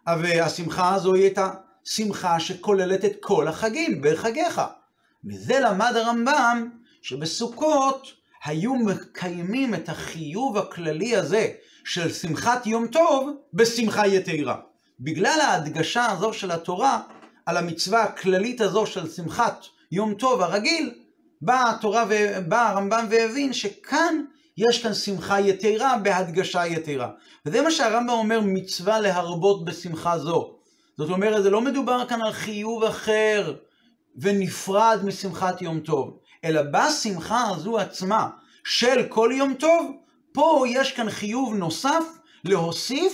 [0.06, 4.60] והשמחה הזו היא את השמחה שכוללת את כל החגים בחגיך.
[5.24, 6.70] מזה למד הרמב"ם
[7.02, 8.12] שבסוכות
[8.44, 11.48] היו מקיימים את החיוב הכללי הזה
[11.84, 14.56] של שמחת יום טוב בשמחה יתרה.
[15.00, 17.00] בגלל ההדגשה הזו של התורה
[17.46, 20.94] על המצווה הכללית הזו של שמחת יום טוב הרגיל,
[21.42, 24.24] באה התורה ובא הרמב"ם והבין שכאן
[24.56, 27.10] יש כאן שמחה יתרה בהדגשה יתרה.
[27.46, 30.54] וזה מה שהרמב"ם אומר, מצווה להרבות בשמחה זו.
[30.98, 33.54] זאת אומרת, זה לא מדובר כאן על חיוב אחר
[34.16, 38.28] ונפרד משמחת יום טוב, אלא בשמחה הזו עצמה
[38.64, 39.90] של כל יום טוב,
[40.32, 42.04] פה יש כאן חיוב נוסף
[42.44, 43.12] להוסיף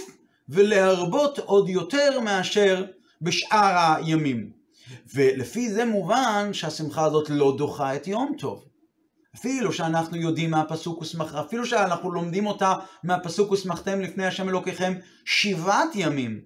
[0.49, 2.85] ולהרבות עוד יותר מאשר
[3.23, 4.60] בשאר הימים.
[5.15, 8.65] ולפי זה מובן שהשמחה הזאת לא דוחה את יום טוב.
[9.37, 12.75] אפילו שאנחנו יודעים מהפסוק ושמח, אפילו שאנחנו לומדים אותה
[13.05, 16.41] מהפסוק ושמחתם לפני השם אלוקיכם שבעת ימים.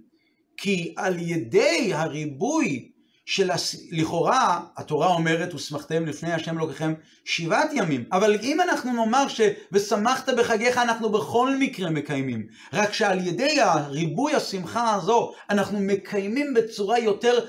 [0.56, 2.90] כי על ידי הריבוי
[3.26, 3.76] של, הס...
[3.90, 8.04] לכאורה, התורה אומרת ושמחתם לפני השם אלוקיכם שבעת ימים.
[8.12, 9.40] אבל אם אנחנו נאמר ש...
[9.72, 12.46] ושמחת בחגיך אנחנו בכל מקרה מקיימים.
[12.72, 17.44] רק שעל ידי הריבוי השמחה הזו אנחנו מקיימים בצורה יותר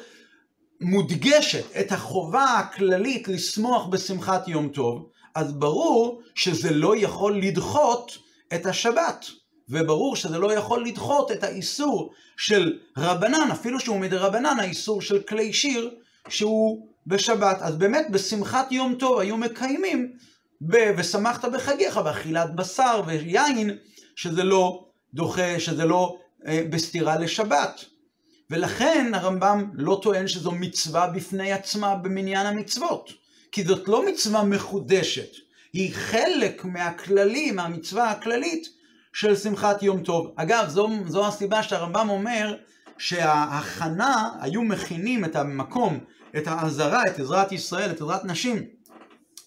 [0.82, 8.18] מודגשת את החובה הכללית לשמוח בשמחת יום טוב, אז ברור שזה לא יכול לדחות
[8.54, 9.26] את השבת.
[9.70, 15.22] וברור שזה לא יכול לדחות את האיסור של רבנן, אפילו שהוא מדי רבנן, האיסור של
[15.22, 15.96] כלי שיר
[16.30, 17.58] שהוא בשבת.
[17.62, 20.12] אז באמת בשמחת יום טוב היו מקיימים
[20.62, 23.78] ב- ושמחת בחגיך באכילת בשר ויין,
[24.16, 27.86] שזה לא דוחה, שזה לא אה, בסתירה לשבת.
[28.50, 33.14] ולכן הרמב"ם לא טוען שזו מצווה בפני עצמה במניין המצוות.
[33.52, 35.30] כי זאת לא מצווה מחודשת,
[35.74, 38.68] היא חלק מהכללים, מהמצווה הכללית
[39.14, 40.34] של שמחת יום טוב.
[40.36, 42.56] אגב, זו, זו הסיבה שהרמב"ם אומר
[42.98, 46.00] שההכנה, היו מכינים את המקום,
[46.38, 48.64] את העזרה, את עזרת ישראל, את עזרת נשים,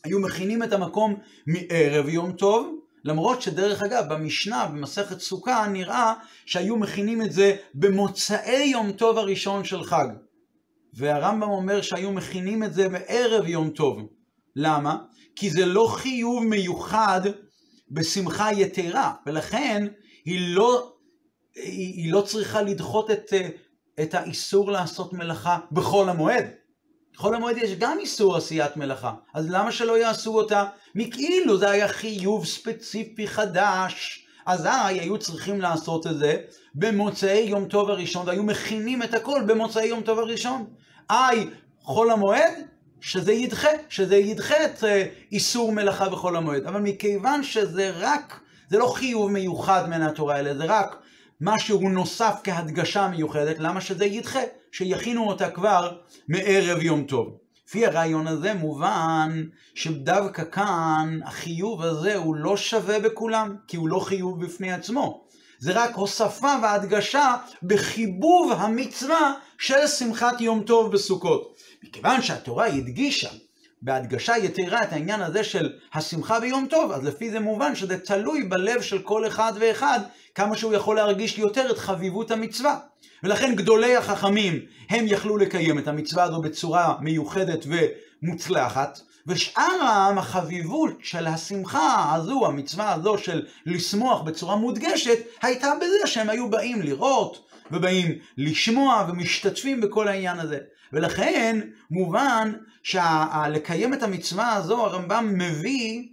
[0.04, 1.14] היו מכינים את המקום
[1.46, 6.12] מערב יום טוב, למרות שדרך אגב, במשנה, במסכת סוכה, נראה
[6.46, 10.06] שהיו מכינים את זה במוצאי יום טוב הראשון של חג.
[10.94, 14.08] והרמב"ם אומר שהיו מכינים את זה בערב יום טוב.
[14.56, 14.96] למה?
[15.36, 17.20] כי זה לא חיוב מיוחד
[17.90, 19.86] בשמחה יתרה, ולכן
[20.24, 20.92] היא לא,
[21.54, 23.32] היא, היא לא צריכה לדחות את,
[24.00, 26.44] את האיסור לעשות מלאכה בחול המועד.
[27.18, 30.64] בחול המועד יש גם איסור עשיית מלאכה, אז למה שלא יעשו אותה?
[30.94, 34.24] מכאילו זה היה חיוב ספציפי חדש.
[34.46, 36.36] אזי היו צריכים לעשות את זה
[36.74, 40.64] במוצאי יום טוב הראשון, והיו מכינים את הכל במוצאי יום טוב הראשון.
[41.10, 41.46] איי,
[41.82, 42.52] חול המועד,
[43.00, 46.66] שזה ידחה, שזה ידחה את אה, איסור מלאכה בחול המועד.
[46.66, 50.96] אבל מכיוון שזה רק, זה לא חיוב מיוחד מן התורה, אלא זה רק
[51.40, 54.40] משהו נוסף כהדגשה מיוחדת, למה שזה ידחה,
[54.72, 55.96] שיכינו אותה כבר
[56.28, 57.38] מערב יום טוב.
[57.66, 63.98] לפי הרעיון הזה מובן שדווקא כאן החיוב הזה הוא לא שווה בכולם, כי הוא לא
[64.00, 65.24] חיוב בפני עצמו.
[65.58, 71.56] זה רק הוספה והדגשה בחיבוב המצווה של שמחת יום טוב בסוכות.
[71.82, 73.30] מכיוון שהתורה הדגישה
[73.82, 78.42] בהדגשה יתרה את העניין הזה של השמחה ביום טוב, אז לפי זה מובן שזה תלוי
[78.42, 80.00] בלב של כל אחד ואחד,
[80.34, 82.78] כמה שהוא יכול להרגיש יותר את חביבות המצווה.
[83.22, 84.60] ולכן גדולי החכמים,
[84.90, 87.66] הם יכלו לקיים את המצווה הזו בצורה מיוחדת
[88.22, 96.06] ומוצלחת, ושאר העם, החביבות של השמחה הזו, המצווה הזו של לשמוח בצורה מודגשת, הייתה בזה
[96.06, 100.58] שהם היו באים לראות, ובאים לשמוע ומשתתפים בכל העניין הזה.
[100.92, 101.60] ולכן
[101.90, 106.08] מובן שלקיים את המצווה הזו, הרמב"ם מביא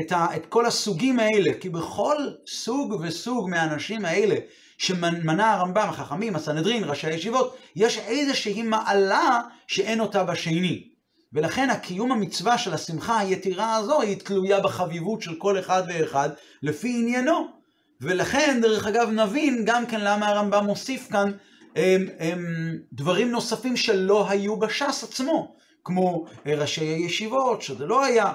[0.00, 4.36] את, ה, את כל הסוגים האלה, כי בכל סוג וסוג מהאנשים האלה
[4.78, 10.93] שמנה הרמב"ם, החכמים, הסנהדרין, ראשי הישיבות, יש איזושהי מעלה שאין אותה בשני.
[11.34, 16.30] ולכן הקיום המצווה של השמחה היתירה הזו היא תלויה בחביבות של כל אחד ואחד
[16.62, 17.46] לפי עניינו.
[18.00, 21.32] ולכן, דרך אגב, נבין גם כן למה הרמב"ם מוסיף כאן
[21.76, 22.44] הם, הם,
[22.92, 28.32] דברים נוספים שלא היו בש"ס עצמו, כמו ראשי הישיבות, שזה לא היה.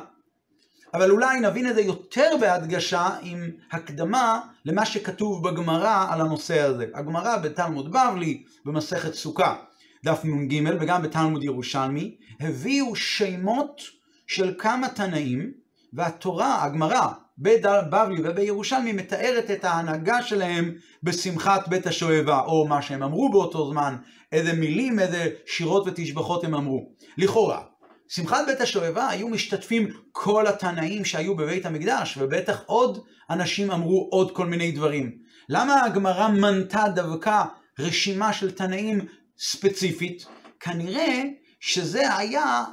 [0.94, 6.86] אבל אולי נבין את זה יותר בהדגשה עם הקדמה למה שכתוב בגמרא על הנושא הזה.
[6.94, 9.56] הגמרא בתלמוד בבלי, במסכת סוכה,
[10.04, 13.82] דף נ"ג, וגם בתלמוד ירושלמי, הביאו שמות
[14.28, 15.52] של כמה תנאים,
[15.94, 23.32] והתורה, הגמרא, בבבלי ובירושלמי מתארת את ההנהגה שלהם בשמחת בית השואבה, או מה שהם אמרו
[23.32, 23.96] באותו זמן,
[24.32, 26.92] איזה מילים, איזה שירות ותשבחות הם אמרו.
[27.18, 27.62] לכאורה,
[28.08, 34.32] שמחת בית השואבה היו משתתפים כל התנאים שהיו בבית המקדש, ובטח עוד אנשים אמרו עוד
[34.32, 35.12] כל מיני דברים.
[35.50, 37.44] למה הגמרא מנתה דווקא
[37.80, 39.06] רשימה של תנאים
[39.40, 40.26] ספציפית?
[40.60, 41.24] כנראה
[41.60, 42.64] שזה היה,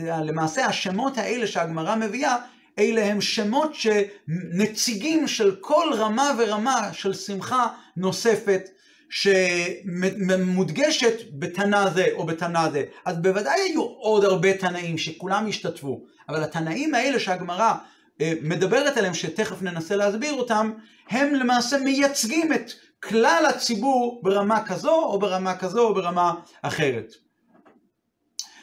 [0.00, 2.36] למעשה השמות האלה שהגמרא מביאה,
[2.78, 8.68] אלה הם שמות שנציגים של כל רמה ורמה של שמחה נוספת
[9.10, 12.84] שמודגשת בתנא זה או בתנא זה.
[13.04, 17.74] אז בוודאי היו עוד הרבה תנאים שכולם השתתפו, אבל התנאים האלה שהגמרא
[18.20, 20.72] אה, מדברת עליהם, שתכף ננסה להסביר אותם,
[21.10, 27.25] הם למעשה מייצגים את כלל הציבור ברמה כזו או ברמה כזו או ברמה אחרת.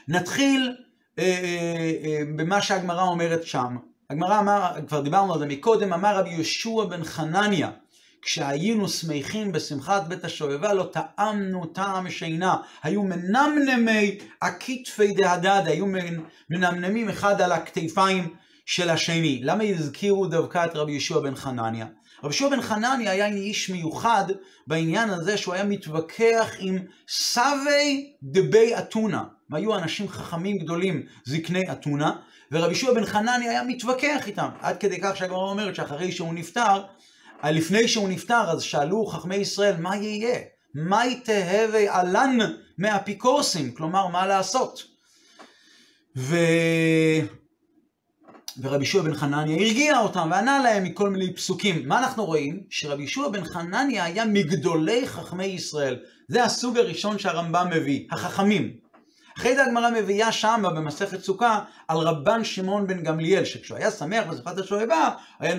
[0.07, 0.75] נתחיל
[1.19, 3.77] אה, אה, אה, במה שהגמרא אומרת שם.
[4.09, 7.71] הגמרא אמר, כבר דיברנו על זה מקודם, אמר רבי יהושע בן חנניה,
[8.21, 12.57] כשהיינו שמחים בשמחת בית השואבה, לא טעמנו טעם שינה.
[12.83, 15.85] היו מנמנמי הכתפי דהדד, היו
[16.49, 18.35] מנמנמים אחד על הכתפיים
[18.65, 19.39] של השני.
[19.43, 21.85] למה הזכירו דווקא את רבי יהושע בן חנניה?
[21.85, 24.25] רבי יהושע בן חנניה היה איש מיוחד
[24.67, 29.23] בעניין הזה שהוא היה מתווכח עם סבי דבי אתונה.
[29.49, 32.15] והיו אנשים חכמים גדולים, זקני אתונה,
[32.51, 36.83] ורבי יהושע בן חנניה היה מתווכח איתם, עד כדי כך שהגמרא אומרת שאחרי שהוא נפטר,
[37.43, 40.39] לפני שהוא נפטר, אז שאלו חכמי ישראל, מה יהיה?
[40.75, 42.37] מה יתהווה עלן
[42.77, 43.71] מהאפיקורסים?
[43.71, 44.83] כלומר, מה לעשות?
[46.17, 46.35] ו...
[48.61, 51.87] ורבי ישוע בן חנניה הרגיע אותם וענה להם מכל מיני פסוקים.
[51.87, 52.63] מה אנחנו רואים?
[52.69, 55.99] שרבי ישוע בן חנניה היה מגדולי חכמי ישראל.
[56.27, 58.82] זה הסוג הראשון שהרמב"ם מביא, החכמים.
[59.37, 64.23] אחרי זה הגמרא מביאה שמה במסכת סוכה על רבן שמעון בן גמליאל, שכשהוא היה שמח
[64.29, 65.55] בשפת השואבה, היה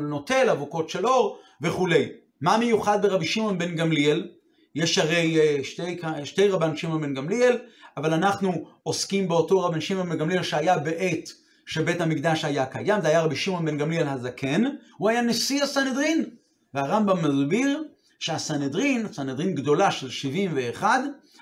[0.00, 2.08] נוטל אבוקות של אור וכולי.
[2.40, 4.28] מה מיוחד ברבי שמעון בן גמליאל?
[4.74, 7.58] יש הרי אה, שתי, שתי רבן שמעון בן גמליאל,
[7.96, 11.28] אבל אנחנו עוסקים באותו רבן שמעון בן גמליאל שהיה בעת
[11.66, 14.64] שבית המקדש היה קיים, זה היה רבי שמעון בן גמליאל הזקן,
[14.96, 16.24] הוא היה נשיא הסנהדרין.
[16.74, 17.84] והרמב"ם מסביר
[18.18, 21.00] שהסנהדרין, סנהדרין גדולה של 71,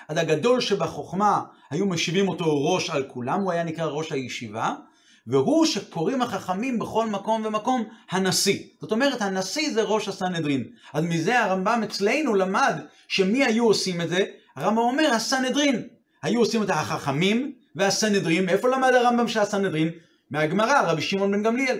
[0.09, 4.75] עד הגדול שבחוכמה היו משיבים אותו ראש על כולם, הוא היה נקרא ראש הישיבה,
[5.27, 8.59] והוא שקוראים החכמים בכל מקום ומקום הנשיא.
[8.81, 10.65] זאת אומרת, הנשיא זה ראש הסנהדרין.
[10.93, 12.75] אז מזה הרמב"ם אצלנו למד
[13.09, 14.25] שמי היו עושים את זה?
[14.57, 15.83] הרמב"ם אומר, הסנהדרין.
[16.23, 18.47] היו עושים את החכמים והסנהדרין.
[18.47, 19.91] מאיפה למד הרמב"ם שהסנהדרין?
[20.31, 21.79] מהגמרא, רבי שמעון בן גמליאל.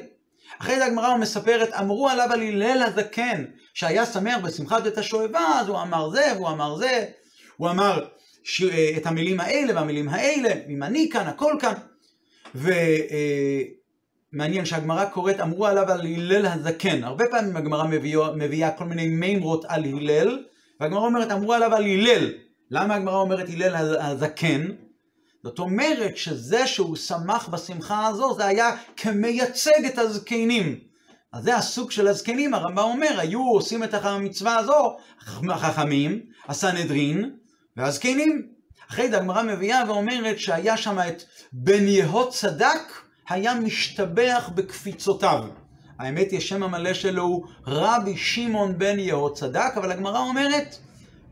[0.61, 3.45] אחרי זה הגמרא מספרת, אמרו עליו על הלל הזקן,
[3.77, 7.05] שהיה שמח בשמחת בית השואבה, אז הוא אמר זה, והוא אמר זה,
[7.57, 8.05] הוא אמר
[8.45, 8.63] ש...
[8.97, 11.73] את המילים האלה והמילים האלה, אם אני כאן, הכל כאן.
[12.55, 17.05] ומעניין אה, שהגמרא קוראת, אמרו עליו על הלל הזקן.
[17.05, 20.45] הרבה פעמים הגמרא מביאה, מביאה כל מיני מימרות על הלל,
[20.81, 22.33] והגמרא אומרת, אמרו עליו על הלל.
[22.71, 24.67] למה הגמרא אומרת הלל הזקן?
[25.45, 30.86] זאת אומרת שזה שהוא שמח בשמחה הזו, זה היה כמייצג את הזקנים.
[31.37, 34.97] אז זה הסוג של הזקנים, הרמב"ם אומר, היו עושים את המצווה הזו,
[35.51, 37.31] החכמים, הסנהדרין
[37.77, 38.49] והזקנים.
[38.91, 41.23] אחרי זה הגמרא מביאה ואומרת שהיה שם את
[41.53, 42.81] בן יהוד צדק,
[43.29, 45.45] היה משתבח בקפיצותיו.
[45.99, 50.77] האמת היא, השם המלא שלו הוא רבי שמעון בן יהוד צדק, אבל הגמרא אומרת,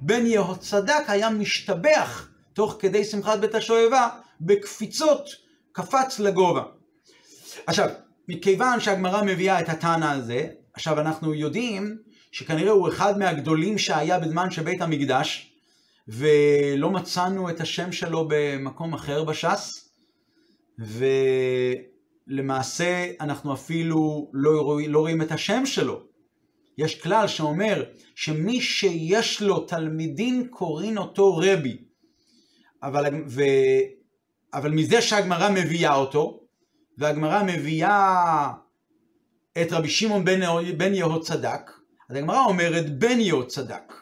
[0.00, 4.08] בן יהוד צדק היה משתבח תוך כדי שמחת בית השואבה
[4.40, 5.28] בקפיצות,
[5.72, 6.62] קפץ לגובה.
[7.66, 7.88] עכשיו,
[8.28, 11.98] מכיוון שהגמרא מביאה את הטענה הזה, עכשיו אנחנו יודעים
[12.32, 15.52] שכנראה הוא אחד מהגדולים שהיה בזמן של בית המקדש,
[16.08, 19.88] ולא מצאנו את השם שלו במקום אחר בש"ס,
[22.28, 26.02] ולמעשה אנחנו אפילו לא, רואים, לא רואים את השם שלו.
[26.78, 27.84] יש כלל שאומר
[28.14, 31.76] שמי שיש לו תלמידים קוראים אותו רבי.
[32.82, 33.42] אבל, ו,
[34.54, 36.43] אבל מזה שהגמרא מביאה אותו,
[36.98, 38.50] והגמרא מביאה
[39.62, 40.40] את רבי שמעון בן,
[40.76, 41.70] בן יהוד צדק,
[42.10, 43.92] אז הגמרא אומרת בן יהוד צדק.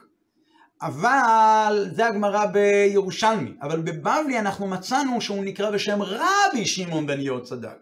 [0.83, 3.51] אבל זה הגמרא בירושלמי.
[3.63, 7.79] אבל בבבלי אנחנו מצאנו שהוא נקרא בשם רבי שמעון בן יהוד צדק.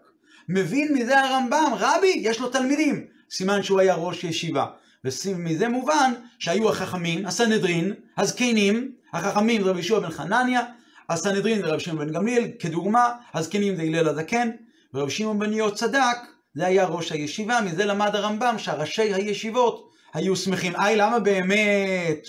[0.49, 3.05] מבין מזה הרמב"ם, רבי, יש לו תלמידים.
[3.31, 4.65] סימן שהוא היה ראש ישיבה.
[5.05, 10.61] ומזה מובן שהיו החכמים, הסנהדרין, הזקנים, החכמים זה רבי יהושע בן חנניה,
[11.09, 14.49] הסנהדרין זה רבי שמעון בן גמליאל, כדוגמה, הזקנים זה הלל הזקן,
[14.93, 16.17] ורבי שמעון בן יהוד צדק,
[16.55, 20.73] זה היה ראש הישיבה, מזה למד הרמב"ם שהראשי הישיבות היו שמחים.
[20.77, 22.27] היי, למה באמת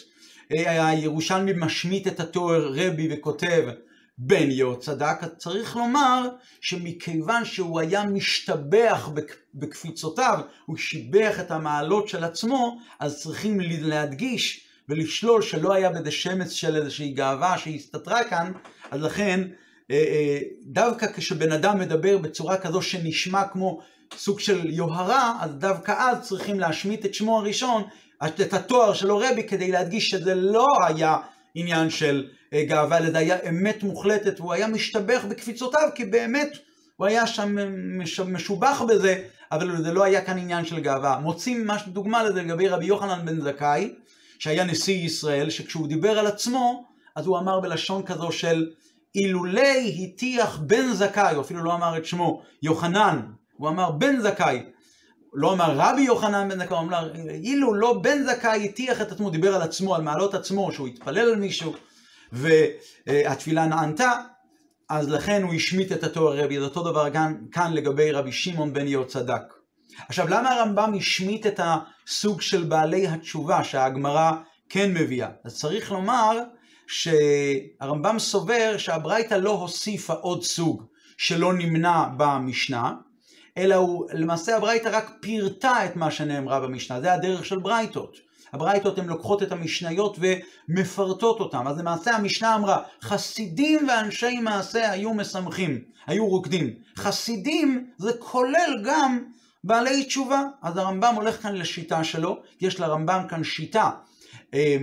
[0.53, 3.69] אה, הירושלמי משמיט את התואר רבי וכותב
[4.19, 5.17] בן יהוד צדק?
[5.39, 6.29] צריך לומר
[6.61, 9.11] שמכיוון שהוא היה משתבח
[9.55, 16.51] בקפיצותיו, הוא שיבח את המעלות של עצמו, אז צריכים להדגיש ולשלול שלא היה בזה שמץ
[16.51, 18.53] של איזושהי גאווה שהסתתרה כאן,
[18.91, 19.49] אז לכן
[20.63, 23.81] דווקא כשבן אדם מדבר בצורה כזו שנשמע כמו
[24.17, 27.83] סוג של יוהרה, אז דווקא אז צריכים להשמיט את שמו הראשון,
[28.27, 31.17] את התואר שלו רבי, כדי להדגיש שזה לא היה
[31.55, 36.59] עניין של אה, גאווה, אלא זה היה אמת מוחלטת, והוא היה משתבח בקפיצותיו, כי באמת
[36.97, 37.57] הוא היה שם
[38.35, 41.19] משובח בזה, אבל זה לא היה כאן עניין של גאווה.
[41.19, 43.95] מוצאים ממש דוגמה לזה לגבי רבי יוחנן בן זכאי,
[44.39, 46.85] שהיה נשיא ישראל, שכשהוא דיבר על עצמו,
[47.17, 48.71] אז הוא אמר בלשון כזו של
[49.15, 53.21] אילולי הטיח בן זכאי, הוא אפילו לא אמר את שמו, יוחנן,
[53.57, 54.63] הוא אמר בן זכאי,
[55.35, 59.31] לא אמר רבי יוחנן בן זכאי, הוא אמר אילו לא בן זכאי הטיח את עצמו,
[59.31, 61.73] דיבר על עצמו, על מעלות עצמו, שהוא התפלל על מישהו,
[62.33, 64.13] והתפילה נענתה,
[64.89, 68.73] אז לכן הוא השמיט את התואר רבי, זה אותו דבר כאן, כאן לגבי רבי שמעון
[68.73, 69.43] בן יהוד צדק.
[70.09, 74.33] עכשיו, למה הרמב"ם השמיט את הסוג של בעלי התשובה שהגמרא
[74.69, 75.29] כן מביאה?
[75.45, 76.39] אז צריך לומר
[76.93, 80.83] שהרמב"ם סובר שהברייתא לא הוסיפה עוד סוג
[81.17, 82.93] שלא נמנע במשנה,
[83.59, 88.17] אלא הוא, למעשה הברייתא רק פירטה את מה שנאמרה במשנה, זה הדרך של ברייתות.
[88.53, 91.67] הברייתות הן לוקחות את המשניות ומפרטות אותן.
[91.67, 96.75] אז למעשה המשנה אמרה, חסידים ואנשי מעשה היו משמחים, היו רוקדים.
[96.97, 99.25] חסידים זה כולל גם
[99.65, 100.43] בעלי תשובה.
[100.63, 103.91] אז הרמב"ם הולך כאן לשיטה שלו, יש לרמב"ם כאן שיטה,
[104.55, 104.77] אה,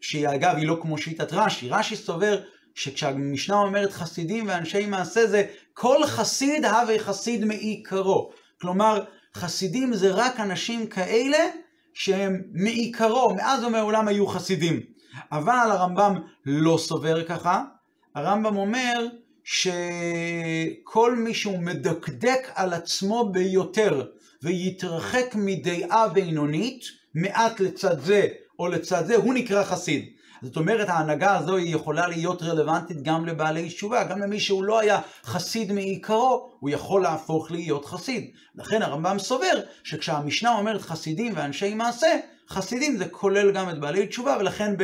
[0.00, 2.40] שהיא אגב היא לא כמו שיטת רש"י, רש"י סובר
[2.74, 8.30] שכשהמשנה אומרת חסידים ואנשי מעשה זה כל חסיד הווה חסיד מעיקרו.
[8.60, 9.04] כלומר,
[9.34, 11.38] חסידים זה רק אנשים כאלה
[11.94, 14.80] שהם מעיקרו, מאז ומעולם היו חסידים.
[15.32, 17.64] אבל הרמב"ם לא סובר ככה,
[18.14, 19.06] הרמב"ם אומר
[19.44, 24.06] שכל מי שהוא מדקדק על עצמו ביותר
[24.42, 28.26] ויתרחק מדעה בינונית, מעט לצד זה
[28.58, 30.04] או לצד זה, הוא נקרא חסיד.
[30.42, 34.80] זאת אומרת, ההנהגה הזו היא יכולה להיות רלוונטית גם לבעלי תשובה, גם למי שהוא לא
[34.80, 38.30] היה חסיד מעיקרו, הוא יכול להפוך להיות חסיד.
[38.54, 42.16] לכן הרמב"ם סובר שכשהמשנה אומרת חסידים ואנשי מעשה,
[42.48, 44.74] חסידים זה כולל גם את בעלי תשובה, ולכן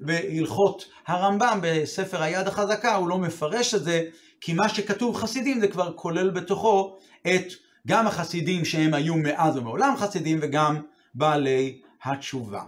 [0.00, 4.04] בהלכות הרמב"ם בספר היד החזקה הוא לא מפרש את זה,
[4.40, 6.96] כי מה שכתוב חסידים זה כבר כולל בתוכו
[7.26, 7.52] את
[7.86, 10.80] גם החסידים שהם היו מאז ומעולם חסידים וגם
[11.14, 12.62] בעלי התשובה.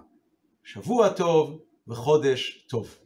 [0.65, 3.02] שבוע טוב וחודש טוב.